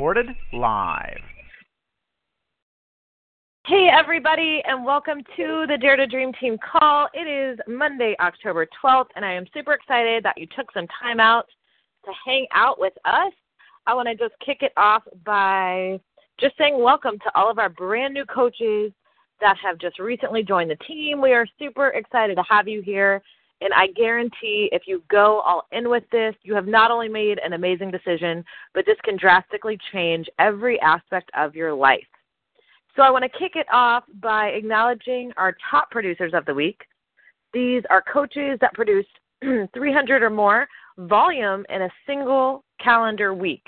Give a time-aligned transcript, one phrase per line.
[0.00, 1.20] Recorded live.
[3.66, 7.08] Hey, everybody, and welcome to the Dare to Dream Team call.
[7.12, 11.20] It is Monday, October 12th, and I am super excited that you took some time
[11.20, 11.44] out
[12.06, 13.34] to hang out with us.
[13.86, 16.00] I want to just kick it off by
[16.40, 18.92] just saying welcome to all of our brand new coaches
[19.42, 21.20] that have just recently joined the team.
[21.20, 23.20] We are super excited to have you here.
[23.60, 27.38] And I guarantee if you go all in with this, you have not only made
[27.38, 28.44] an amazing decision,
[28.74, 32.06] but this can drastically change every aspect of your life.
[32.96, 36.80] So I want to kick it off by acknowledging our top producers of the week.
[37.52, 39.08] These are coaches that produced
[39.42, 40.66] 300 or more
[40.98, 43.66] volume in a single calendar week.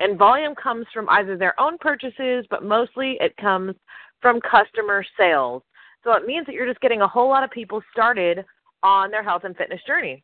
[0.00, 3.74] And volume comes from either their own purchases, but mostly it comes
[4.20, 5.62] from customer sales.
[6.02, 8.44] So it means that you're just getting a whole lot of people started
[8.84, 10.22] on their health and fitness journey.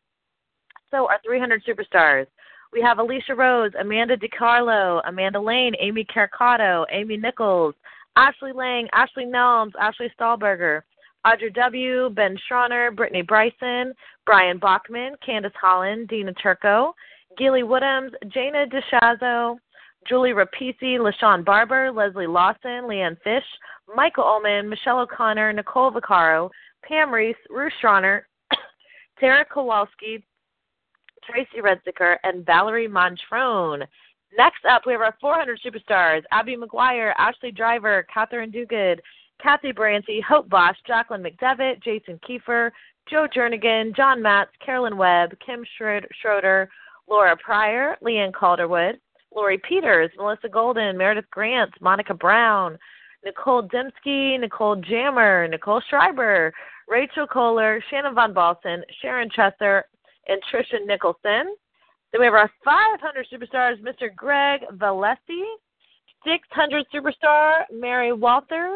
[0.91, 2.27] So our 300 superstars,
[2.71, 7.75] we have Alicia Rose, Amanda DiCarlo, Amanda Lane, Amy Caricato, Amy Nichols,
[8.15, 10.81] Ashley Lang, Ashley Nelms, Ashley Stahlberger,
[11.25, 13.93] Audrey W., Ben Schroner, Brittany Bryson,
[14.25, 16.93] Brian Bachman, Candace Holland, Dina Turco,
[17.37, 19.57] Gilly Woodhams, Jana DeShazo,
[20.07, 23.43] Julie Rapici, LaShawn Barber, Leslie Lawson, Leanne Fish,
[23.95, 26.49] Michael Ullman, Michelle O'Connor, Nicole Vaccaro,
[26.83, 28.21] Pam Reese, Ruth Schroner,
[29.21, 30.23] Tara Kowalski,
[31.23, 33.83] Tracy Redziker, and Valerie Montrone.
[34.35, 38.99] Next up, we have our 400 superstars Abby McGuire, Ashley Driver, Catherine Duguid,
[39.41, 42.71] Kathy Brancy, Hope Bosch, Jacqueline McDevitt, Jason Kiefer,
[43.09, 46.69] Joe Jernigan, John Matz, Carolyn Webb, Kim Schroeder,
[47.07, 48.99] Laura Pryor, Leanne Calderwood,
[49.35, 52.77] Lori Peters, Melissa Golden, Meredith Grant, Monica Brown,
[53.23, 56.51] Nicole Dembski, Nicole Jammer, Nicole Schreiber,
[56.91, 59.83] Rachel Kohler, Shannon Von Balson, Sharon Chesser,
[60.27, 61.55] and Trisha Nicholson.
[62.11, 64.13] Then we have our 500 superstars, Mr.
[64.13, 65.41] Greg Valesi,
[66.27, 68.75] 600 superstar, Mary Walther,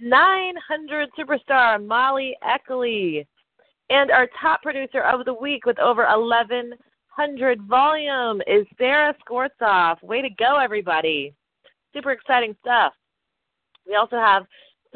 [0.00, 3.26] 900 superstar, Molly Eckley,
[3.90, 10.00] and our top producer of the week with over 1,100 volume is Sarah Skortzoff.
[10.00, 11.34] Way to go, everybody.
[11.92, 12.92] Super exciting stuff.
[13.84, 14.44] We also have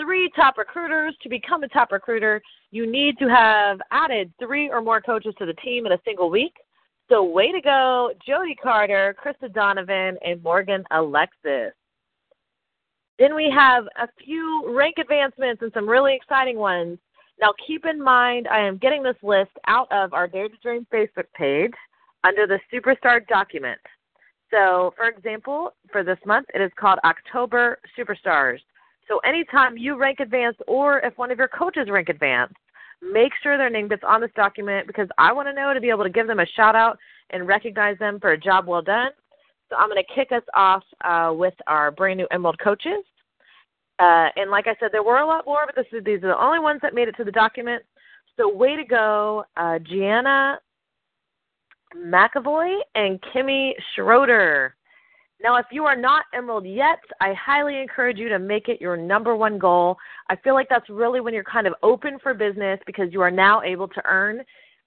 [0.01, 1.17] three top recruiters.
[1.23, 5.47] To become a top recruiter, you need to have added three or more coaches to
[5.47, 6.55] the team in a single week.
[7.09, 11.73] So, way to go, Jody Carter, Krista Donovan, and Morgan Alexis.
[13.19, 16.99] Then we have a few rank advancements and some really exciting ones.
[17.41, 20.87] Now, keep in mind, I am getting this list out of our Dare to Dream
[20.93, 21.72] Facebook page
[22.25, 23.81] under the Superstar document.
[24.51, 28.61] So, for example, for this month, it is called October Superstars.
[29.10, 32.54] So, anytime you rank advanced or if one of your coaches rank advanced,
[33.03, 35.91] make sure their name gets on this document because I want to know to be
[35.91, 36.97] able to give them a shout out
[37.31, 39.10] and recognize them for a job well done.
[39.69, 43.03] So I'm going to kick us off uh, with our brand new Emerald coaches.
[43.98, 46.28] Uh, and like I said, there were a lot more, but this is, these are
[46.28, 47.82] the only ones that made it to the document.
[48.37, 50.60] So way to go, uh, Gianna
[51.97, 54.77] McAvoy and Kimmy Schroeder.
[55.43, 58.97] Now, if you are not Emerald yet, I highly encourage you to make it your
[58.97, 59.97] number one goal.
[60.28, 63.31] I feel like that's really when you're kind of open for business because you are
[63.31, 64.43] now able to earn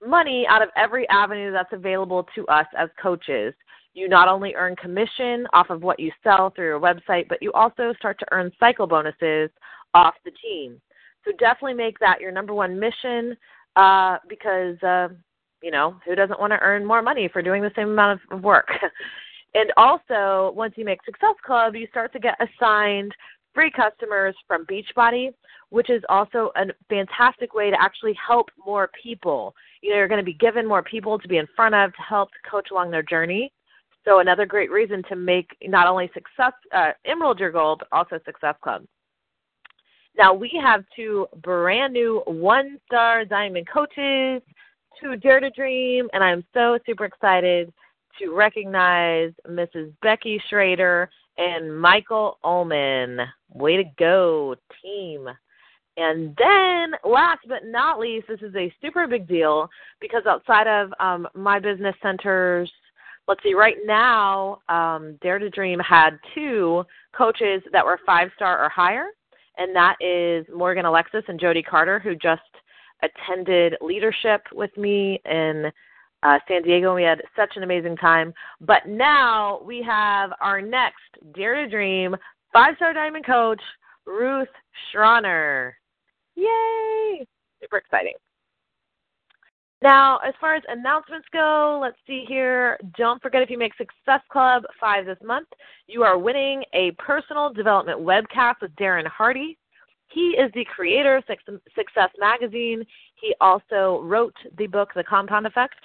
[0.05, 3.53] money out of every avenue that's available to us as coaches.
[3.95, 7.51] You not only earn commission off of what you sell through your website, but you
[7.53, 9.49] also start to earn cycle bonuses
[9.95, 10.79] off the team.
[11.25, 13.35] So definitely make that your number one mission
[13.75, 15.09] uh, because, uh,
[15.63, 18.43] you know, who doesn't want to earn more money for doing the same amount of
[18.43, 18.67] work?
[19.55, 23.13] And also, once you make Success Club, you start to get assigned
[23.53, 25.29] free customers from Beachbody,
[25.69, 29.53] which is also a fantastic way to actually help more people.
[29.81, 32.01] You know, you're going to be given more people to be in front of to
[32.01, 33.51] help coach along their journey.
[34.05, 38.19] So another great reason to make not only Success uh, Emerald your goal, but also
[38.25, 38.83] Success Club.
[40.17, 44.41] Now we have two brand new one-star diamond coaches,
[44.99, 47.71] two Dare to Dream, and I'm so super excited
[48.19, 49.93] to recognize Mrs.
[50.01, 53.19] Becky Schrader and Michael Ullman.
[53.53, 55.27] Way to go, team.
[55.95, 59.69] And then, last but not least, this is a super big deal
[60.01, 62.71] because outside of um, my business centers,
[63.27, 66.83] let's see, right now, um, Dare to Dream had two
[67.15, 69.05] coaches that were five star or higher,
[69.57, 72.41] and that is Morgan Alexis and Jody Carter, who just
[73.03, 75.71] attended leadership with me in
[76.23, 76.87] uh, San Diego.
[76.87, 78.33] And we had such an amazing time.
[78.61, 81.01] But now we have our next
[81.35, 82.15] Dare to Dream
[82.51, 83.61] five star diamond coach,
[84.05, 84.47] Ruth
[84.91, 85.73] Schroner.
[86.35, 87.25] Yay!
[87.61, 88.13] Super exciting.
[89.81, 92.79] Now, as far as announcements go, let's see here.
[92.97, 95.49] Don't forget if you make Success Club 5 this month,
[95.87, 99.57] you are winning a personal development webcast with Darren Hardy.
[100.07, 102.85] He is the creator of Success Magazine.
[103.15, 105.75] He also wrote the book, The Compound Effect.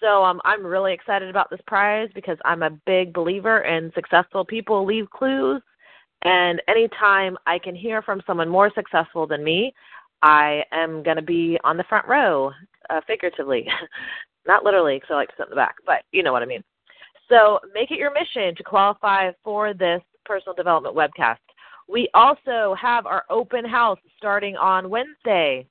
[0.00, 4.44] So um, I'm really excited about this prize because I'm a big believer in successful
[4.44, 5.62] people leave clues.
[6.24, 9.72] And anytime I can hear from someone more successful than me,
[10.22, 12.52] I am going to be on the front row,
[12.90, 13.66] uh, figuratively,
[14.46, 16.46] not literally, because I like to sit in the back, but you know what I
[16.46, 16.62] mean.
[17.28, 21.38] So make it your mission to qualify for this personal development webcast.
[21.88, 25.66] We also have our open house starting on Wednesday.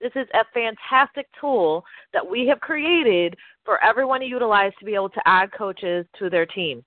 [0.00, 3.34] This is a fantastic tool that we have created
[3.64, 6.84] for everyone to utilize to be able to add coaches to their team.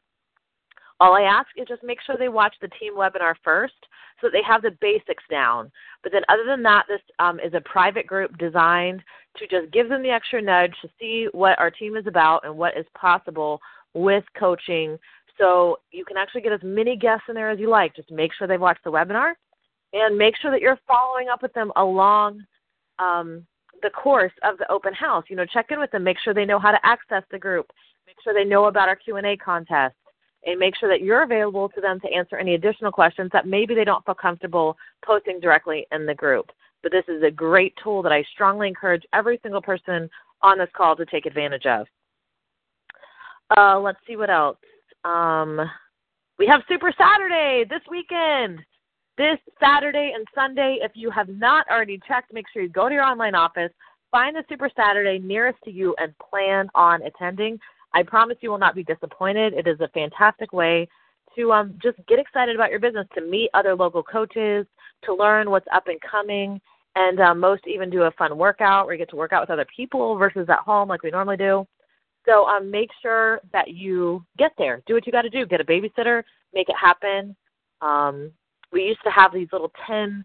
[0.99, 3.73] All I ask is just make sure they watch the team webinar first
[4.19, 5.71] so that they have the basics down.
[6.03, 9.01] But then, other than that, this um, is a private group designed
[9.37, 12.55] to just give them the extra nudge to see what our team is about and
[12.55, 13.61] what is possible
[13.93, 14.97] with coaching.
[15.37, 17.95] So you can actually get as many guests in there as you like.
[17.95, 19.33] Just make sure they've watched the webinar
[19.93, 22.41] and make sure that you're following up with them along
[22.99, 23.45] um,
[23.81, 25.23] the course of the open house.
[25.29, 27.71] You know, check in with them, make sure they know how to access the group,
[28.05, 29.95] make sure they know about our Q&A contest
[30.45, 33.75] and make sure that you're available to them to answer any additional questions that maybe
[33.75, 36.49] they don't feel comfortable posting directly in the group.
[36.81, 40.09] But this is a great tool that I strongly encourage every single person
[40.41, 41.87] on this call to take advantage of.
[43.57, 44.57] Uh, let's see what else.
[45.03, 45.59] Um,
[46.37, 48.59] we have Super Saturday this weekend.
[49.19, 52.95] This Saturday and Sunday, if you have not already checked, make sure you go to
[52.95, 53.69] your online office,
[54.11, 57.59] find the Super Saturday nearest to you, and plan on attending.
[57.93, 59.51] I promise you will not be disappointed.
[59.51, 60.87] It is a fantastic way
[61.35, 64.65] to um, just get excited about your business, to meet other local coaches,
[65.03, 66.61] to learn what's up and coming,
[66.95, 69.49] and um, most even do a fun workout where you get to work out with
[69.49, 71.67] other people versus at home like we normally do.
[72.25, 74.81] So um, make sure that you get there.
[74.87, 75.45] Do what you got to do.
[75.45, 76.23] Get a babysitter.
[76.53, 77.35] Make it happen.
[77.81, 78.31] Um,
[78.71, 80.23] we used to have these little 10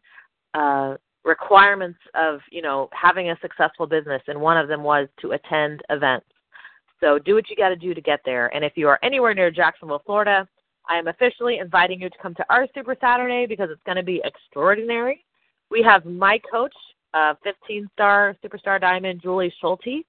[0.55, 5.33] uh, requirements of, you know, having a successful business, and one of them was to
[5.33, 6.27] attend events.
[7.01, 8.55] So do what you got to do to get there.
[8.55, 10.49] And if you are anywhere near Jacksonville, Florida,
[10.89, 14.03] I am officially inviting you to come to our Super Saturday because it's going to
[14.03, 15.25] be extraordinary.
[15.71, 16.75] We have my coach,
[17.15, 20.05] uh, 15 star superstar diamond, Julie Schulte,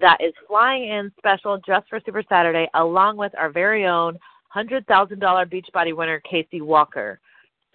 [0.00, 4.18] that is flying in special just for Super Saturday, along with our very own
[4.54, 4.84] $100,000
[5.18, 7.20] Beachbody winner, Casey Walker.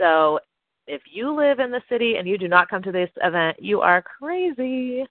[0.01, 0.39] So
[0.87, 3.81] if you live in the city and you do not come to this event, you
[3.81, 5.05] are crazy.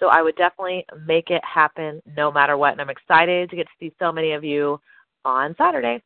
[0.00, 2.72] So I would definitely make it happen no matter what.
[2.72, 4.80] And I'm excited to get to see so many of you
[5.24, 6.02] on Saturday.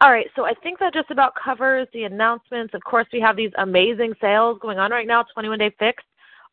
[0.00, 2.74] All right, so I think that just about covers the announcements.
[2.74, 5.24] Of course, we have these amazing sales going on right now.
[5.34, 6.02] 21 Day Fix,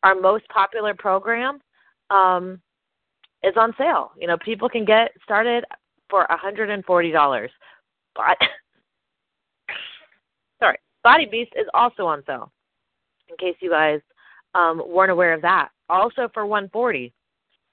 [0.03, 1.59] our most popular program,
[2.09, 2.61] um,
[3.43, 4.11] is on sale.
[4.17, 5.65] You know, people can get started
[6.09, 7.49] for $140.
[8.15, 8.37] But
[11.03, 12.51] Body Beast is also on sale.
[13.29, 13.99] In case you guys
[14.55, 17.13] um, weren't aware of that also for 140.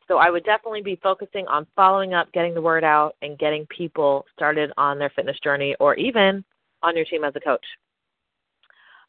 [0.08, 3.66] So I would definitely be focusing on following up, getting the word out, and getting
[3.66, 6.44] people started on their fitness journey or even
[6.82, 7.64] on your team as a coach.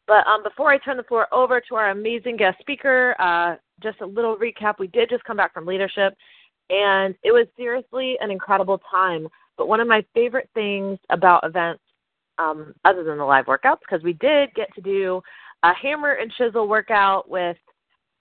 [0.07, 4.01] But um, before I turn the floor over to our amazing guest speaker, uh, just
[4.01, 4.77] a little recap.
[4.77, 6.15] We did just come back from leadership,
[6.69, 9.27] and it was seriously an incredible time.
[9.57, 11.81] But one of my favorite things about events,
[12.41, 15.21] um, other than the live workouts, because we did get to do
[15.63, 17.57] a hammer and chisel workout with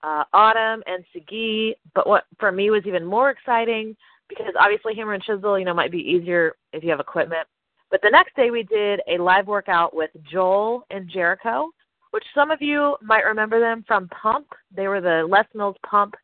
[0.03, 1.75] uh, Autumn and Sagi.
[1.95, 3.97] But what for me was even more exciting
[4.29, 7.47] because obviously hammer and chisel, you know, might be easier if you have equipment.
[7.91, 11.71] But the next day we did a live workout with Joel and Jericho,
[12.13, 14.47] which some of you might remember them from Pump.
[14.75, 16.15] They were the Les Mills Pump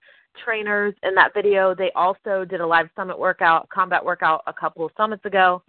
[0.45, 1.75] trainers in that video.
[1.75, 5.63] They also did a live summit workout, combat workout a couple of summits ago.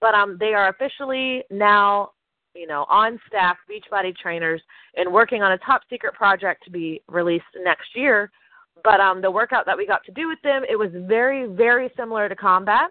[0.00, 2.10] But um, they are officially now
[2.54, 4.60] you know, on staff Beachbody trainers
[4.96, 8.30] and working on a top secret project to be released next year.
[8.82, 11.90] But um, the workout that we got to do with them, it was very, very
[11.96, 12.90] similar to combat.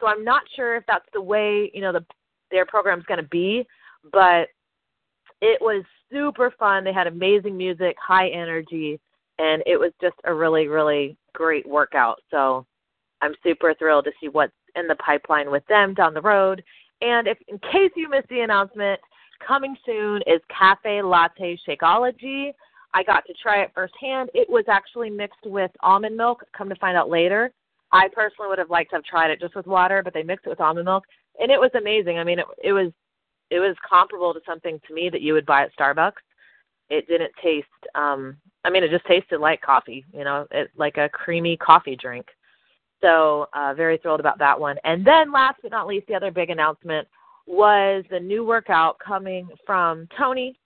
[0.00, 2.04] So I'm not sure if that's the way you know the
[2.50, 3.66] their program's going to be,
[4.12, 4.48] but
[5.40, 6.84] it was super fun.
[6.84, 8.98] They had amazing music, high energy,
[9.38, 12.20] and it was just a really, really great workout.
[12.30, 12.64] So
[13.20, 16.62] I'm super thrilled to see what's in the pipeline with them down the road.
[17.00, 19.00] And if in case you missed the announcement,
[19.46, 22.52] coming soon is Cafe Latte Shakeology.
[22.94, 24.30] I got to try it firsthand.
[24.34, 26.42] It was actually mixed with almond milk.
[26.56, 27.52] Come to find out later,
[27.92, 30.46] I personally would have liked to have tried it just with water, but they mixed
[30.46, 31.04] it with almond milk,
[31.40, 32.18] and it was amazing.
[32.18, 32.92] I mean, it, it was
[33.50, 36.20] it was comparable to something to me that you would buy at Starbucks.
[36.90, 37.66] It didn't taste.
[37.94, 40.04] um I mean, it just tasted like coffee.
[40.12, 42.26] You know, it like a creamy coffee drink.
[43.00, 44.76] So uh, very thrilled about that one.
[44.84, 47.06] And then last but not least, the other big announcement
[47.46, 50.58] was the new workout coming from Tony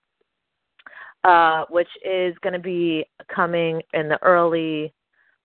[1.25, 4.93] uh, which is going to be coming in the early,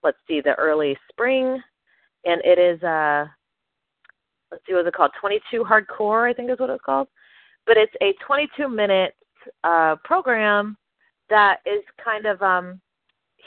[0.02, 1.60] let's see, the early spring,
[2.24, 3.26] and it is uh,
[4.50, 5.12] let's see, what's it called?
[5.20, 7.08] 22 Hard Corps, I think is what it's called.
[7.66, 9.14] But it's a 22 minute
[9.62, 10.76] uh, program
[11.30, 12.80] that is kind of um,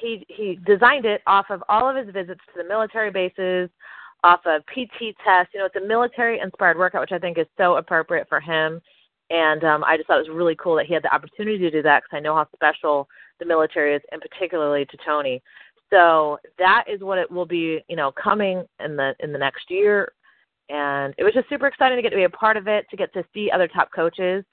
[0.02, 3.70] he he designed it off of all of his visits to the military bases,
[4.24, 5.54] off of PT tests.
[5.54, 8.82] You know, it's a military inspired workout, which I think is so appropriate for him
[9.32, 11.72] and um, I just thought it was really cool that he had the opportunity to
[11.72, 13.08] do that because I know how special
[13.40, 15.42] the military is, and particularly to Tony.
[15.90, 19.70] So that is what it will be, you know, coming in the in the next
[19.70, 20.12] year.
[20.70, 22.98] And it was just super exciting to get to be a part of it, to
[22.98, 24.44] get to see other top coaches,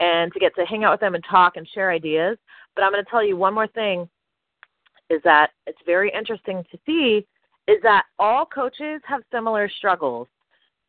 [0.00, 2.36] and to get to hang out with them and talk and share ideas.
[2.74, 4.06] But I'm going to tell you one more thing:
[5.10, 7.26] is that it's very interesting to see
[7.68, 10.28] is that all coaches have similar struggles.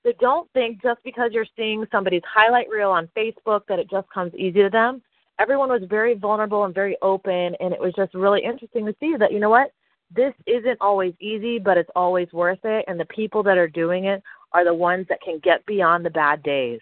[0.04, 4.10] So don't think just because you're seeing somebody's highlight reel on Facebook that it just
[4.10, 5.02] comes easy to them.
[5.40, 9.16] Everyone was very vulnerable and very open, and it was just really interesting to see
[9.18, 9.72] that, you know what,
[10.16, 12.86] this isn't always easy, but it's always worth it.
[12.88, 16.10] And the people that are doing it are the ones that can get beyond the
[16.10, 16.80] bad days.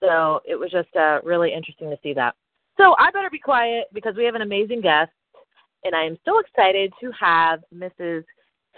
[0.00, 2.34] So it was just uh, really interesting to see that.
[2.76, 5.10] So I better be quiet because we have an amazing guest,
[5.84, 8.24] and I am so excited to have Mrs.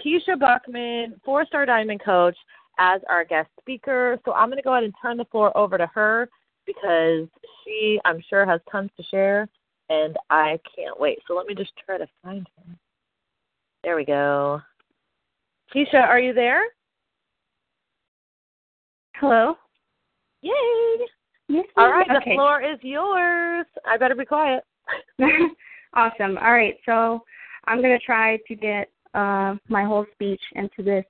[0.05, 2.37] Tesha Bachman, four star diamond coach,
[2.79, 4.19] as our guest speaker.
[4.25, 6.29] So I'm going to go ahead and turn the floor over to her
[6.67, 7.29] because
[7.65, 9.49] she, I'm sure, has tons to share,
[9.89, 11.19] and I can't wait.
[11.27, 12.75] So let me just try to find her.
[13.85, 14.61] There we go.
[15.75, 16.63] Keisha, are you there?
[19.17, 19.55] Hello.
[20.43, 20.53] Yay!
[21.49, 21.65] Yes.
[21.77, 22.31] All right, okay.
[22.31, 23.67] the floor is yours.
[23.87, 24.65] I better be quiet.
[25.95, 26.38] awesome.
[26.38, 27.23] All right, so
[27.66, 31.05] I'm going to try to get uh, my whole speech into this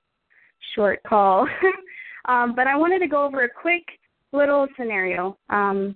[0.75, 1.47] short call.
[2.25, 3.83] um, but I wanted to go over a quick
[4.31, 5.37] little scenario.
[5.49, 5.95] Um,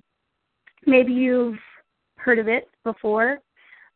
[0.86, 1.58] maybe you've
[2.16, 3.40] heard of it before,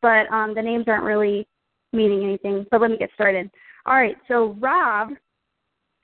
[0.01, 1.47] but um, the names aren't really
[1.93, 2.65] meaning anything.
[2.71, 3.49] But let me get started.
[3.85, 5.09] All right, so Rob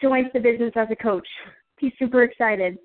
[0.01, 1.27] joins the business as a coach.
[1.79, 2.77] He's super excited.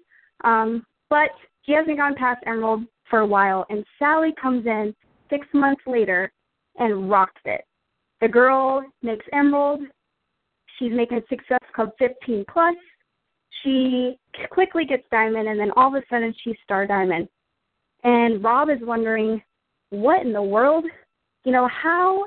[0.45, 1.31] Um, but
[1.62, 4.95] he hasn't gone past Emerald for a while, and Sally comes in
[5.30, 6.33] six months later
[6.76, 7.62] and rocks it.
[8.21, 9.80] The girl makes Emerald.
[10.78, 12.76] She's making Success Club 15 plus.
[13.62, 14.18] She
[14.50, 17.28] quickly gets Diamond, and then all of a sudden she's Star Diamond.
[18.04, 19.42] And Rob is wondering,
[19.90, 20.85] what in the world?
[21.45, 22.25] You know, how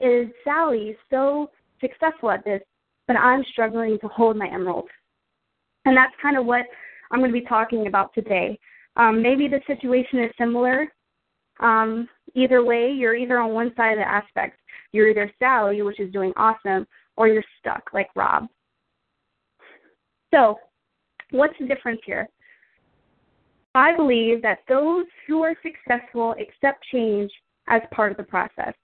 [0.00, 1.50] is Sally so
[1.80, 2.60] successful at this,
[3.06, 4.88] but I'm struggling to hold my emerald?
[5.84, 6.66] And that's kind of what
[7.10, 8.58] I'm going to be talking about today.
[8.96, 10.86] Um, maybe the situation is similar.
[11.60, 14.58] Um, either way, you're either on one side of the aspect.
[14.92, 18.46] You're either Sally, which is doing awesome, or you're stuck like Rob.
[20.32, 20.56] So,
[21.30, 22.28] what's the difference here?
[23.74, 27.30] I believe that those who are successful accept change
[27.68, 28.74] as part of the process.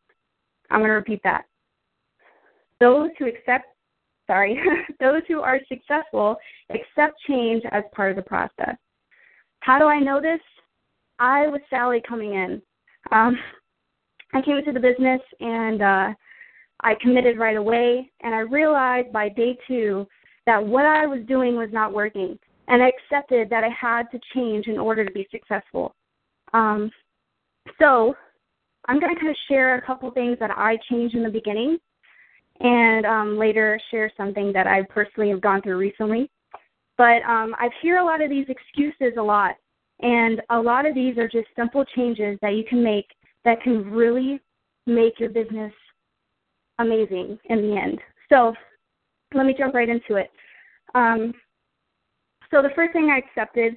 [0.71, 1.45] I'm going to repeat that.
[2.81, 3.67] Those who accept,
[4.27, 4.61] sorry,
[5.01, 6.37] those who are successful
[6.71, 8.77] accept change as part of the process.
[9.61, 10.41] How do I know this?
[11.19, 12.63] I was Sally coming in.
[13.13, 13.39] Um,
[14.35, 16.09] I came into the business and uh,
[16.83, 20.07] I committed right away, and I realized by day two
[20.47, 24.21] that what I was doing was not working, and I accepted that I had to
[24.35, 25.95] change in order to be successful.
[26.53, 26.91] Um,
[27.79, 28.15] so
[28.87, 31.79] I'm going to kind of share a couple things that I changed in the beginning,
[32.61, 36.31] and um, later share something that I personally have gone through recently.
[36.97, 39.57] But um, I hear a lot of these excuses a lot,
[40.01, 43.07] and a lot of these are just simple changes that you can make
[43.45, 44.41] that can really
[44.87, 45.73] make your business
[46.79, 47.99] amazing in the end.
[48.29, 48.55] So
[49.35, 50.31] let me jump right into it.
[50.95, 51.33] Um,
[52.51, 53.77] so the first thing I accepted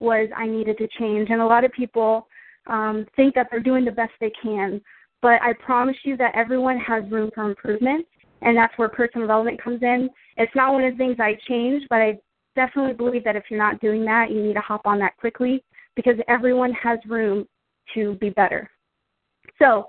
[0.00, 2.26] was I needed to change, and a lot of people
[2.66, 4.80] um, think that they're doing the best they can,
[5.22, 8.06] but I promise you that everyone has room for improvement,
[8.42, 10.08] and that's where personal development comes in.
[10.36, 12.18] It's not one of the things I changed, but I
[12.54, 15.62] definitely believe that if you're not doing that, you need to hop on that quickly
[15.96, 17.46] because everyone has room
[17.94, 18.70] to be better.
[19.58, 19.86] So,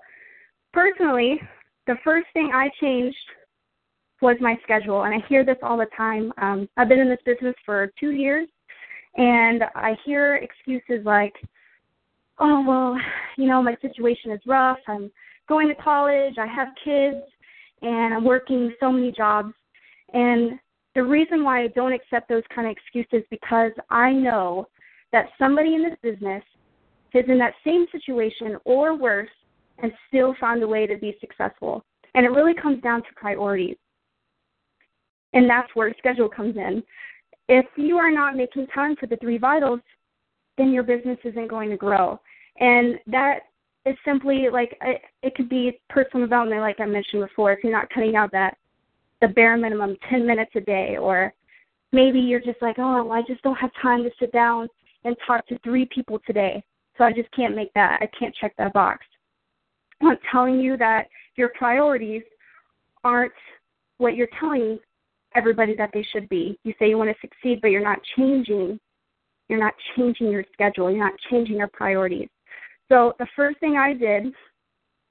[0.74, 1.39] personally,
[1.88, 3.18] the first thing I changed
[4.22, 6.32] was my schedule, and I hear this all the time.
[6.38, 8.48] Um, I've been in this business for two years,
[9.18, 11.34] and I hear excuses like,
[12.39, 13.00] "Oh well,
[13.38, 14.80] you know, my situation is rough.
[14.88, 15.12] I'm
[15.50, 16.38] going to college.
[16.38, 17.24] I have kids,
[17.82, 19.53] and I'm working so many jobs."
[20.13, 20.60] And
[20.95, 24.67] the reason why I don't accept those kind of excuses because I know
[25.12, 26.43] that somebody in this business
[27.13, 29.29] is in that same situation or worse
[29.79, 31.83] and still found a way to be successful.
[32.13, 33.77] And it really comes down to priorities.
[35.33, 36.83] And that's where schedule comes in.
[37.48, 39.79] If you are not making time for the three vitals,
[40.57, 42.19] then your business isn't going to grow.
[42.60, 43.39] And that
[43.86, 44.77] is simply like
[45.24, 47.51] it could be personal development, like I mentioned before.
[47.53, 48.57] If you're not cutting out that
[49.21, 51.33] the bare minimum 10 minutes a day, or
[51.91, 54.67] maybe you're just like, oh, I just don't have time to sit down
[55.03, 56.63] and talk to three people today,
[56.97, 57.99] so I just can't make that.
[58.01, 59.05] I can't check that box.
[60.01, 62.23] I'm telling you that your priorities
[63.03, 63.33] aren't
[63.97, 64.79] what you're telling
[65.35, 66.59] everybody that they should be.
[66.63, 68.79] You say you want to succeed, but you're not changing.
[69.47, 70.89] You're not changing your schedule.
[70.89, 72.29] You're not changing your priorities.
[72.89, 74.33] So the first thing I did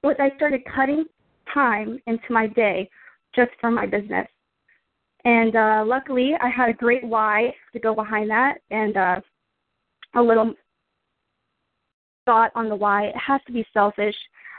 [0.03, 1.05] was I started cutting
[1.53, 2.89] time into my day
[3.35, 4.27] just for my business.
[5.23, 9.21] And uh, luckily, I had a great why to go behind that, and uh,
[10.15, 10.53] a little
[12.25, 13.05] thought on the why.
[13.05, 14.15] It has to be selfish.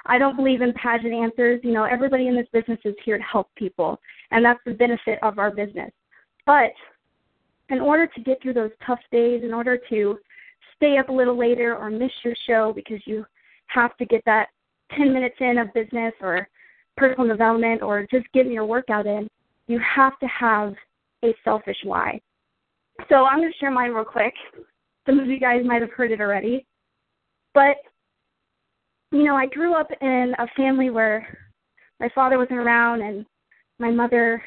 [0.07, 1.61] I don't believe in pageant answers.
[1.63, 4.01] You know, everybody in this business is here to help people,
[4.31, 5.91] and that's the benefit of our business.
[6.47, 6.73] But
[7.69, 10.19] in order to get through those tough days, in order to
[10.77, 13.25] stay up a little later or miss your show because you
[13.69, 14.49] have to get that
[14.97, 16.49] 10 minutes in of business or
[16.97, 19.29] personal development or just getting your workout in,
[19.67, 20.75] you have to have
[21.25, 22.21] a selfish why.
[23.09, 24.35] So I'm going to share mine real quick.
[25.07, 26.67] Some of you guys might have heard it already.
[27.55, 27.77] But,
[29.11, 31.39] you know, I grew up in a family where
[32.01, 33.25] my father wasn't around and
[33.79, 34.43] my mother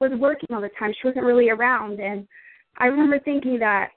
[0.00, 0.92] was working all the time.
[1.00, 2.00] She wasn't really around.
[2.00, 2.26] And
[2.78, 3.90] I remember thinking that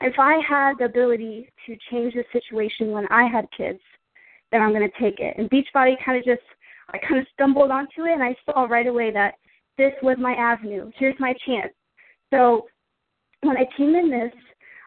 [0.00, 3.80] if I had the ability to change the situation when I had kids,
[4.50, 5.36] then I'm going to take it.
[5.36, 6.42] And Beachbody kind of just,
[6.92, 9.34] I kind of stumbled onto it and I saw right away that
[9.78, 10.90] this was my avenue.
[10.96, 11.72] Here's my chance.
[12.32, 12.66] So
[13.42, 14.32] when I came in this,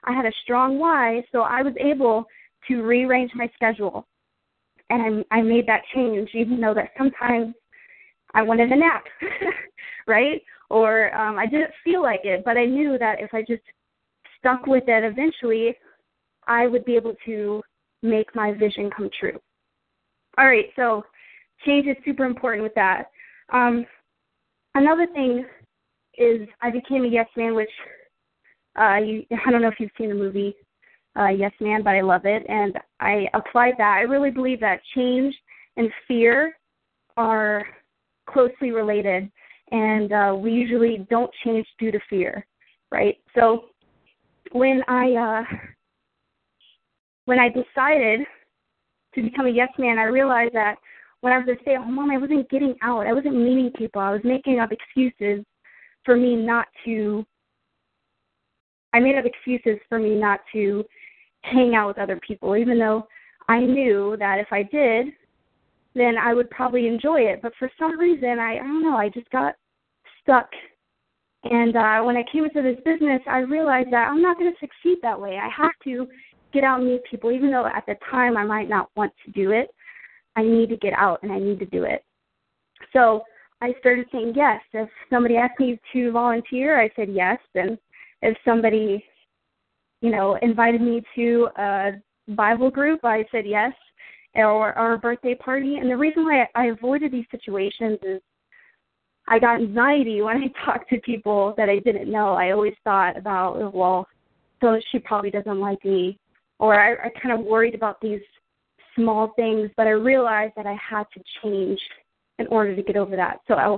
[0.05, 2.25] I had a strong why, so I was able
[2.67, 4.05] to rearrange my schedule.
[4.89, 7.55] And I, I made that change, even though that sometimes
[8.33, 9.03] I wanted a nap,
[10.07, 10.41] right?
[10.69, 13.63] Or um, I didn't feel like it, but I knew that if I just
[14.39, 15.75] stuck with it, eventually
[16.47, 17.61] I would be able to
[18.01, 19.39] make my vision come true.
[20.37, 21.03] All right, so
[21.65, 23.05] change is super important with that.
[23.51, 23.85] Um,
[24.75, 25.45] another thing
[26.17, 27.69] is I became a yes man, which
[28.79, 30.55] uh, you, I don't know if you've seen the movie
[31.17, 33.97] uh, Yes Man, but I love it, and I applied that.
[33.97, 35.35] I really believe that change
[35.77, 36.57] and fear
[37.17, 37.65] are
[38.27, 39.31] closely related,
[39.71, 42.45] and uh, we usually don't change due to fear,
[42.91, 43.17] right?
[43.35, 43.65] So
[44.53, 45.57] when I uh,
[47.25, 48.21] when I decided
[49.15, 50.75] to become a yes man, I realized that
[51.23, 53.07] when I was a stay at home mom, I wasn't getting out.
[53.07, 54.01] I wasn't meeting people.
[54.01, 55.45] I was making up excuses
[56.03, 57.25] for me not to
[58.91, 60.83] I made up excuses for me not to
[61.43, 63.07] hang out with other people, even though
[63.47, 65.07] I knew that if I did,
[65.95, 67.41] then I would probably enjoy it.
[67.41, 69.55] But for some reason, I, I don't know, I just got
[70.21, 70.49] stuck.
[71.45, 74.59] And uh, when I came into this business, I realized that I'm not going to
[74.59, 75.39] succeed that way.
[75.41, 76.05] I have to
[76.53, 79.31] get out and meet people, even though at the time I might not want to
[79.31, 79.72] do it.
[80.35, 82.03] I need to get out and I need to do it.
[82.91, 83.23] So
[83.61, 84.61] I started saying yes.
[84.73, 87.39] If somebody asked me to volunteer, I said yes.
[87.55, 87.77] And
[88.21, 89.03] if somebody,
[90.01, 91.91] you know, invited me to a
[92.29, 93.73] Bible group, I said yes,
[94.35, 95.77] or, or a birthday party.
[95.77, 98.21] And the reason why I avoided these situations is
[99.27, 102.33] I got anxiety when I talked to people that I didn't know.
[102.33, 104.07] I always thought about, well,
[104.61, 106.17] so she probably doesn't like me,
[106.59, 108.21] or I, I kind of worried about these
[108.95, 109.69] small things.
[109.77, 111.79] But I realized that I had to change
[112.39, 113.39] in order to get over that.
[113.47, 113.77] So I,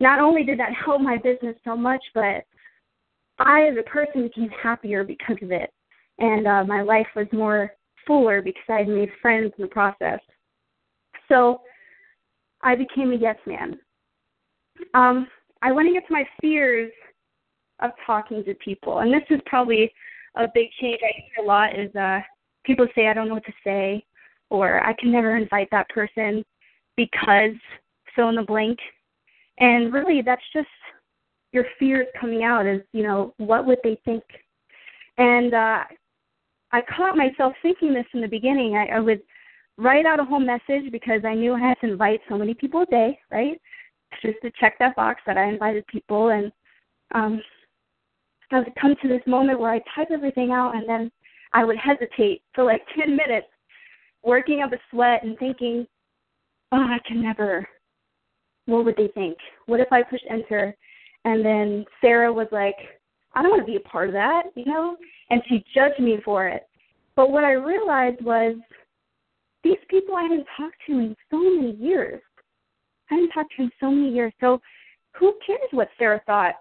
[0.00, 2.44] not only did that help my business so much, but
[3.38, 5.72] I, as a person, became happier because of it,
[6.18, 7.72] and uh, my life was more
[8.06, 10.20] fuller because I had made friends in the process.
[11.28, 11.62] So
[12.62, 13.78] I became a yes man.
[14.94, 15.26] Um,
[15.62, 16.92] I want to get to my fears
[17.80, 19.92] of talking to people, and this is probably
[20.36, 21.78] a big change I hear a lot.
[21.78, 22.20] Is uh,
[22.64, 24.04] people say I don't know what to say,
[24.50, 26.44] or I can never invite that person
[26.96, 27.54] because
[28.14, 28.78] fill in the blank,
[29.58, 30.68] and really that's just
[31.52, 34.22] your fears coming out is, you know, what would they think?
[35.18, 35.84] And uh,
[36.72, 38.76] I caught myself thinking this in the beginning.
[38.76, 39.20] I, I would
[39.76, 42.82] write out a whole message because I knew I had to invite so many people
[42.82, 43.60] a day, right?
[44.22, 46.52] Just to check that box that I invited people, and
[47.14, 47.40] um,
[48.50, 51.10] I would come to this moment where I type everything out, and then
[51.52, 53.48] I would hesitate for like ten minutes,
[54.22, 55.86] working up a sweat and thinking,
[56.72, 57.68] "Oh, I can never.
[58.66, 59.38] What would they think?
[59.66, 60.76] What if I push enter?"
[61.24, 62.76] And then Sarah was like,
[63.34, 64.96] "I don't want to be a part of that," you know,
[65.30, 66.68] and she judged me for it.
[67.16, 68.56] But what I realized was
[69.62, 72.22] these people I hadn't talked to in so many years.
[73.10, 74.32] I hadn't talked to in so many years.
[74.40, 74.60] So
[75.16, 76.54] who cares what Sarah thought?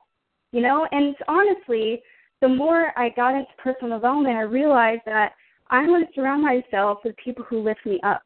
[0.52, 2.02] You know, and honestly,
[2.42, 5.34] the more I got into personal development, I realized that
[5.70, 8.22] I want to surround myself with people who lift me up.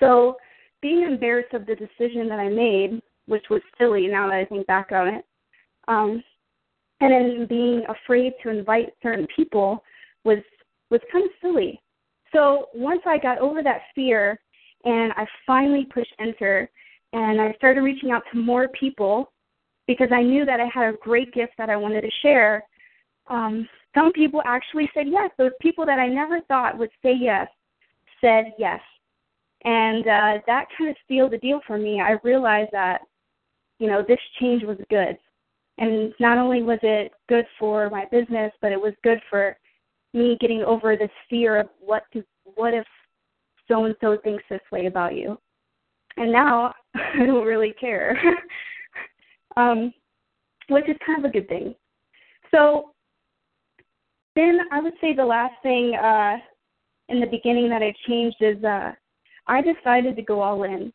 [0.00, 0.36] So
[0.80, 4.66] being embarrassed of the decision that I made, which was silly now that I think
[4.66, 5.24] back on it,
[5.88, 6.22] um,
[7.00, 9.82] and then being afraid to invite certain people
[10.24, 10.38] was
[10.90, 11.80] was kind of silly.
[12.32, 14.40] So once I got over that fear
[14.84, 16.70] and I finally pushed enter
[17.12, 19.32] and I started reaching out to more people
[19.86, 22.64] because I knew that I had a great gift that I wanted to share,
[23.28, 25.30] um, some people actually said yes.
[25.38, 27.48] Those people that I never thought would say yes
[28.20, 28.80] said yes.
[29.64, 32.00] And uh, that kind of sealed the deal for me.
[32.00, 33.00] I realized that,
[33.78, 35.18] you know, this change was good.
[35.78, 39.56] And not only was it good for my business, but it was good for
[40.12, 42.24] me getting over this fear of what to,
[42.54, 42.86] what if
[43.68, 45.38] so and so thinks this way about you.
[46.16, 48.18] And now I don't really care.
[49.56, 49.92] um,
[50.68, 51.74] which is kind of a good thing.
[52.50, 52.92] So
[54.38, 56.36] then I would say the last thing uh,
[57.08, 58.92] in the beginning that I changed is uh,
[59.46, 60.92] I decided to go all in.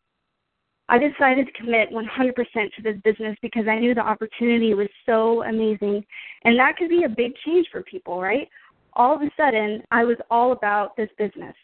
[0.90, 5.44] I decided to commit 100% to this business because I knew the opportunity was so
[5.44, 6.04] amazing.
[6.44, 8.48] And that could be a big change for people, right?
[8.96, 11.56] all of a sudden I was all about this business.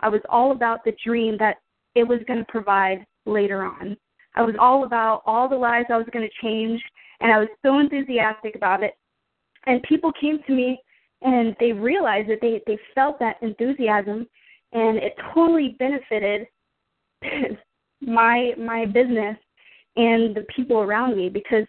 [0.00, 1.56] I was all about the dream that
[1.94, 3.96] it was going to provide later on.
[4.34, 6.80] I was all about all the lives I was going to change,
[7.20, 8.96] and I was so enthusiastic about it.
[9.66, 10.78] And people came to me
[11.22, 14.26] and they realized that they, they felt that enthusiasm,
[14.72, 16.46] and it totally benefited
[18.00, 19.36] my my business
[19.96, 21.66] and the people around me because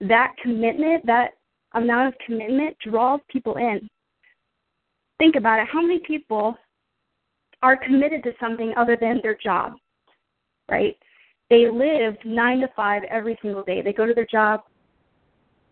[0.00, 1.32] that commitment, that
[1.74, 3.88] amount of commitment draws people in.
[5.18, 5.66] Think about it.
[5.70, 6.56] How many people
[7.60, 9.74] are committed to something other than their job
[10.70, 10.96] right?
[11.48, 13.80] They live nine to five every single day.
[13.80, 14.60] They go to their job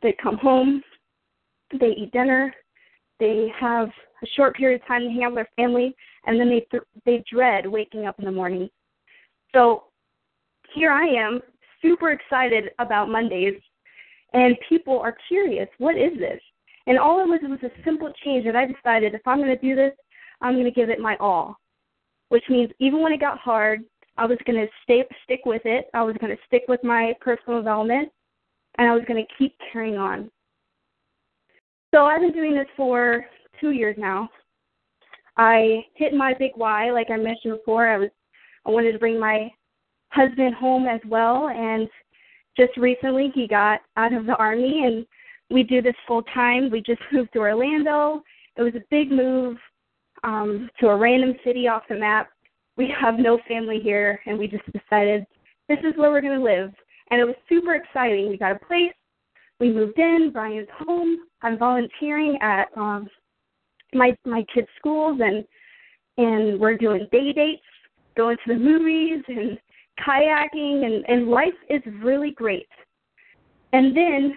[0.03, 0.83] they come home
[1.81, 2.55] they eat dinner
[3.19, 3.89] they have
[4.23, 5.95] a short period of time to with their family
[6.27, 8.69] and then they th- they dread waking up in the morning
[9.55, 9.85] so
[10.75, 11.41] here i am
[11.83, 13.61] super excited about mondays
[14.33, 16.41] and people are curious what is this
[16.87, 19.57] and all it was was a simple change that I decided if I'm going to
[19.57, 19.93] do this,
[20.41, 21.57] I'm going to give it my all.
[22.29, 23.83] Which means even when it got hard,
[24.17, 25.87] I was going to stay stick with it.
[25.95, 28.09] I was going to stick with my personal development,
[28.79, 30.31] and I was going to keep carrying on.
[31.95, 33.25] So I've been doing this for
[33.61, 34.29] two years now.
[35.37, 37.89] I hit my big why, like I mentioned before.
[37.89, 38.11] I was
[38.67, 39.51] I wanted to bring my
[40.11, 41.89] husband home as well, and
[42.57, 45.07] just recently he got out of the army and
[45.51, 46.71] we do this full time.
[46.71, 48.23] We just moved to Orlando.
[48.57, 49.57] It was a big move
[50.25, 52.29] um, to a random city off the map.
[52.77, 55.25] We have no family here, and we just decided
[55.69, 56.73] this is where we're going to live.
[57.11, 58.29] And it was super exciting.
[58.29, 58.93] We got a place.
[59.61, 60.31] We moved in.
[60.33, 61.19] Brian's home.
[61.43, 63.09] I'm volunteering at um,
[63.95, 65.45] my my kids' schools, and
[66.19, 67.63] and we're doing day dates,
[68.17, 69.59] going to the movies, and
[70.07, 72.69] kayaking, and and life is really great.
[73.73, 74.37] And then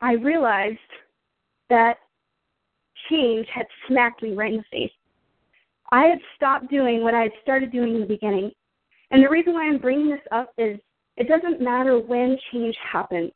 [0.00, 0.78] I realized
[1.70, 1.98] that
[3.10, 4.92] change had smacked me right in the face.
[5.92, 8.50] I had stopped doing what I had started doing in the beginning.
[9.10, 10.78] And the reason why I'm bringing this up is
[11.16, 13.32] it doesn't matter when change happens.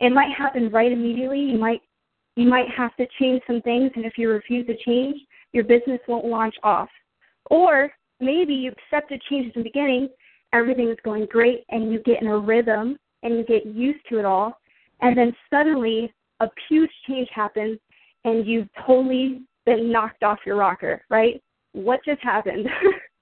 [0.00, 1.40] It might happen right immediately.
[1.40, 1.80] You might
[2.36, 5.20] you might have to change some things and if you refuse to change,
[5.52, 6.88] your business won't launch off.
[7.48, 10.08] Or maybe you accepted changes in the beginning,
[10.52, 14.18] everything is going great and you get in a rhythm and you get used to
[14.18, 14.58] it all
[15.00, 17.78] and then suddenly a huge change happens
[18.24, 21.42] and you've totally been knocked off your rocker, right?
[21.72, 22.66] What just happened?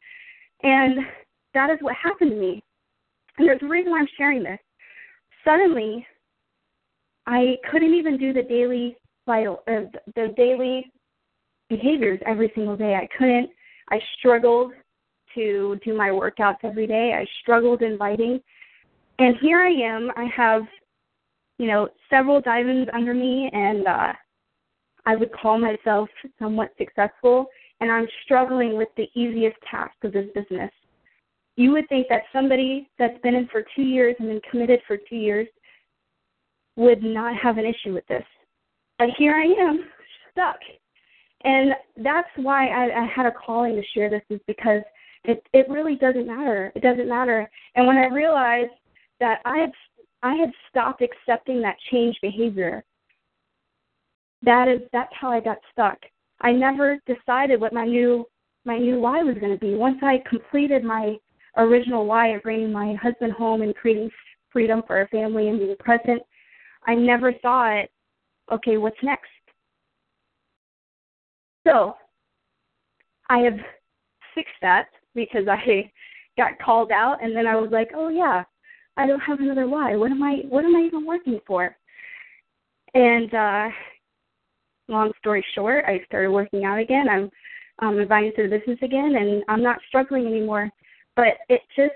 [0.63, 1.01] and
[1.55, 2.63] that is what happened to me.
[3.39, 4.59] And there's a reason why I'm sharing this.
[5.45, 6.07] Suddenly,
[7.27, 9.83] I couldn't even do the daily vital, uh,
[10.15, 10.91] the daily
[11.69, 12.95] behaviors every single day.
[12.95, 13.51] I couldn't.
[13.91, 14.73] I struggled
[15.35, 17.15] to do my workouts every day.
[17.15, 18.41] I struggled inviting.
[19.19, 20.11] And here I am.
[20.17, 20.63] I have
[21.63, 24.13] you know, several diamonds under me, and uh,
[25.07, 26.09] I would call myself
[26.39, 27.47] somewhat successful,
[27.81, 30.73] and I'm struggling with the easiest task of this business.
[31.55, 34.97] You would think that somebody that's been in for two years and been committed for
[34.97, 35.47] two years
[36.77, 38.25] would not have an issue with this.
[38.99, 39.85] But here I am,
[40.31, 40.57] stuck.
[41.45, 44.83] And that's why I, I had a calling to share this is because
[45.25, 46.73] it it really doesn't matter.
[46.75, 47.51] It doesn't matter.
[47.75, 48.73] And when I realized
[49.21, 49.73] that I had
[50.23, 52.85] I had stopped accepting that change behavior,
[54.43, 55.99] that is that's how I got stuck.
[56.41, 58.27] I never decided what my new
[58.65, 59.75] my new why was going to be.
[59.75, 61.17] Once I completed my
[61.57, 64.11] original why of bringing my husband home and creating
[64.51, 66.23] freedom for our family and being present,
[66.87, 67.87] I never thought,
[68.51, 69.29] okay, what's next?
[71.67, 71.95] So
[73.29, 73.59] I have
[74.35, 75.91] fixed that because I
[76.37, 78.43] got called out and then I was like, oh yeah,
[78.97, 79.97] I don't have another why.
[79.97, 81.77] What am I what am I even working for?
[82.95, 83.69] And uh
[84.89, 87.09] long story short, I started working out again.
[87.09, 87.31] I'm
[87.81, 90.71] um invited to the business again and I'm not struggling anymore.
[91.15, 91.95] But it just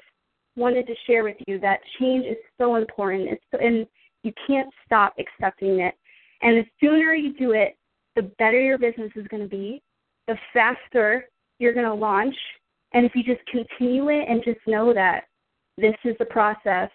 [0.56, 3.28] wanted to share with you that change is so important.
[3.28, 3.86] It's so, and
[4.26, 5.94] you can't stop accepting it.
[6.42, 7.78] And the sooner you do it,
[8.16, 9.82] the better your business is going to be,
[10.26, 12.34] the faster you're going to launch.
[12.92, 15.24] And if you just continue it and just know that
[15.78, 16.90] this is the process,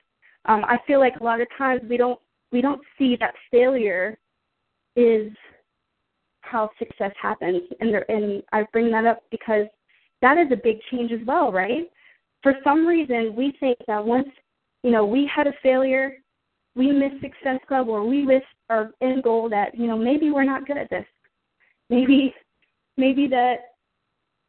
[0.45, 2.19] um, I feel like a lot of times we don't
[2.51, 4.17] we don't see that failure
[4.95, 5.31] is
[6.41, 9.67] how success happens, and there, and I bring that up because
[10.21, 11.89] that is a big change as well, right?
[12.43, 14.27] For some reason, we think that once
[14.83, 16.13] you know we had a failure,
[16.75, 20.43] we miss Success Club, or we miss our end goal that you know maybe we're
[20.43, 21.05] not good at this.
[21.89, 22.33] Maybe
[22.97, 23.55] maybe that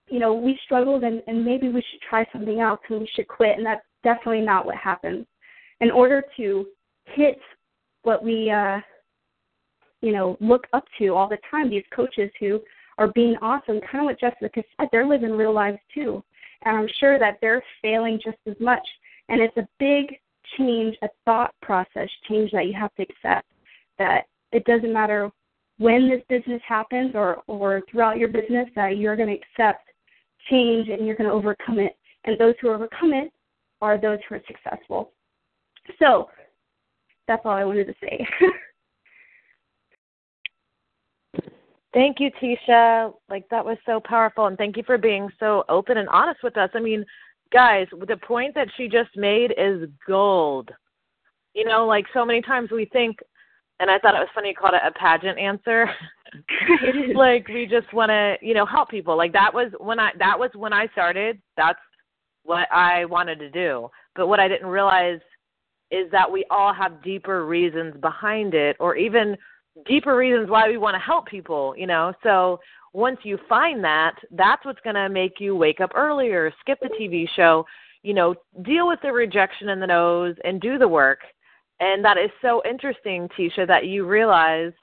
[0.08, 3.28] you know we struggled and, and maybe we should try something else and we should
[3.28, 5.26] quit and that's definitely not what happens
[5.80, 6.66] in order to
[7.04, 7.38] hit
[8.02, 8.78] what we uh
[10.00, 12.60] you know look up to all the time these coaches who
[12.98, 16.22] are being awesome kind of what jessica said they're living real lives too.
[16.64, 18.86] And i'm sure that they're failing just as much.
[19.28, 20.18] And it's a big
[20.58, 23.46] change a thought process change that you have to accept
[23.98, 25.30] that it doesn't matter
[25.78, 29.88] when this business happens or, or throughout your business that you're going to accept
[30.50, 31.96] change and you're going to overcome it.
[32.24, 33.32] And those who overcome it
[33.80, 35.12] are those who are successful.
[35.98, 36.28] So
[37.26, 38.26] that's all I wanted to say.
[41.92, 43.12] Thank you, Tesha.
[43.28, 46.56] Like that was so powerful, and thank you for being so open and honest with
[46.56, 46.70] us.
[46.72, 47.04] I mean,
[47.52, 50.70] guys, the point that she just made is gold.
[51.54, 53.18] You know, like so many times we think
[53.82, 55.90] and I thought it was funny you called it a pageant answer.
[57.14, 59.16] like we just want to, you know, help people.
[59.16, 61.42] Like that was when I that was when I started.
[61.56, 61.80] That's
[62.44, 63.88] what I wanted to do.
[64.14, 65.18] But what I didn't realize
[65.90, 69.36] is that we all have deeper reasons behind it or even
[69.84, 72.12] deeper reasons why we want to help people, you know.
[72.22, 72.60] So
[72.92, 76.90] once you find that, that's what's going to make you wake up earlier, skip the
[77.00, 77.64] TV show,
[78.02, 81.20] you know, deal with the rejection in the nose and do the work
[81.82, 84.76] and that is so interesting, Tesha, that you realized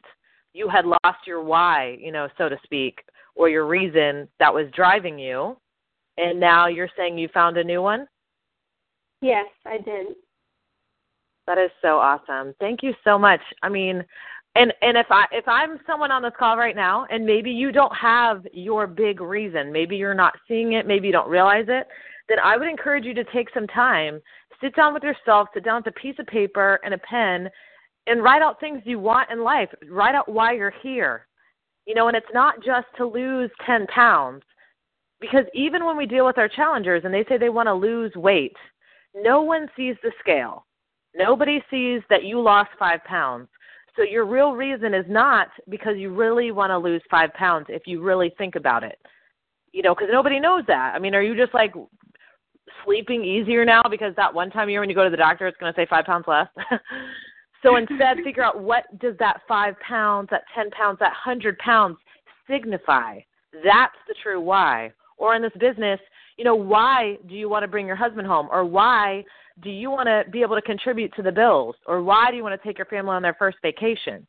[0.51, 2.99] you had lost your why, you know, so to speak,
[3.35, 5.55] or your reason that was driving you.
[6.17, 8.05] And now you're saying you found a new one?
[9.21, 10.07] Yes, I did.
[11.47, 12.53] That is so awesome.
[12.59, 13.39] Thank you so much.
[13.63, 14.03] I mean,
[14.55, 17.71] and and if I if I'm someone on this call right now and maybe you
[17.71, 21.87] don't have your big reason, maybe you're not seeing it, maybe you don't realize it,
[22.27, 24.21] then I would encourage you to take some time
[24.61, 27.49] sit down with yourself, sit down with a piece of paper and a pen,
[28.07, 29.69] and write out things you want in life.
[29.89, 31.27] Write out why you're here.
[31.85, 34.43] You know, and it's not just to lose 10 pounds,
[35.19, 38.13] because even when we deal with our challengers and they say they want to lose
[38.15, 38.55] weight,
[39.15, 40.65] no one sees the scale.
[41.15, 43.47] Nobody sees that you lost five pounds.
[43.95, 47.83] So your real reason is not because you really want to lose five pounds if
[47.85, 48.99] you really think about it.
[49.71, 50.93] You know, because nobody knows that.
[50.95, 51.73] I mean, are you just like
[52.83, 55.47] sleeping easier now because that one time a year when you go to the doctor,
[55.47, 56.47] it's going to say five pounds less.
[57.63, 61.97] so instead, figure out what does that five pounds, that 10 pounds, that 100 pounds
[62.49, 63.19] signify.
[63.63, 64.91] That's the true why.
[65.17, 65.99] Or in this business,
[66.37, 68.47] you know, why do you want to bring your husband home?
[68.51, 69.23] Or why
[69.61, 71.75] do you want to be able to contribute to the bills?
[71.85, 74.25] Or why do you want to take your family on their first vacation?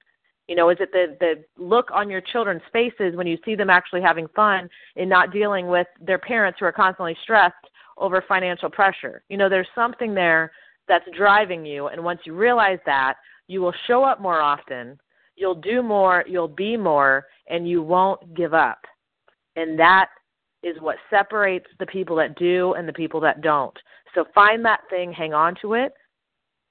[0.49, 3.71] You know, is it the the look on your children's faces when you see them
[3.71, 7.55] actually having fun and not dealing with their parents who are constantly stressed
[8.01, 9.23] over financial pressure.
[9.29, 10.51] You know, there's something there
[10.89, 13.15] that's driving you, and once you realize that,
[13.47, 14.99] you will show up more often,
[15.37, 18.79] you'll do more, you'll be more, and you won't give up.
[19.57, 20.09] And that
[20.63, 23.77] is what separates the people that do and the people that don't.
[24.15, 25.93] So find that thing, hang on to it,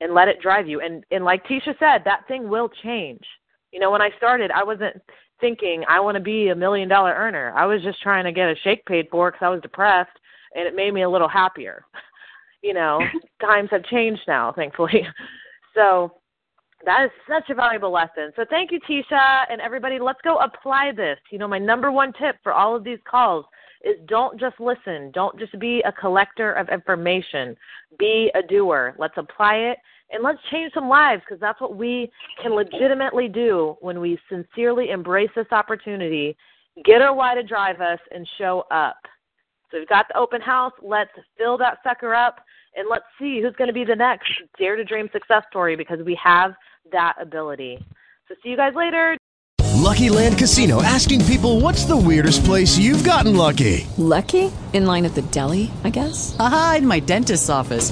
[0.01, 0.81] and let it drive you.
[0.81, 3.23] And and like Tesha said, that thing will change.
[3.71, 4.97] You know, when I started, I wasn't
[5.39, 7.53] thinking I want to be a million dollar earner.
[7.55, 10.17] I was just trying to get a shake paid for because I was depressed,
[10.55, 11.85] and it made me a little happier.
[12.63, 12.99] you know,
[13.41, 15.05] times have changed now, thankfully.
[15.75, 16.18] So
[16.85, 18.31] that is such a valuable lesson.
[18.35, 19.99] So thank you, Tesha, and everybody.
[19.99, 21.17] Let's go apply this.
[21.31, 23.45] You know, my number one tip for all of these calls
[23.83, 25.11] is don't just listen.
[25.13, 27.55] Don't just be a collector of information.
[27.97, 28.95] Be a doer.
[28.97, 29.77] Let's apply it
[30.11, 32.11] and let's change some lives because that's what we
[32.41, 36.35] can legitimately do when we sincerely embrace this opportunity,
[36.83, 38.97] get our why to drive us, and show up.
[39.71, 40.73] So we've got the open house.
[40.81, 42.37] Let's fill that sucker up
[42.75, 45.99] and let's see who's going to be the next Dare to Dream success story because
[46.03, 46.53] we have
[46.91, 47.77] that ability.
[48.27, 49.17] So see you guys later.
[49.75, 53.87] Lucky Land Casino asking people what's the weirdest place you've gotten lucky?
[53.97, 54.51] Lucky?
[54.73, 56.35] In line at the deli, I guess?
[56.37, 57.91] Aha, in my dentist's office.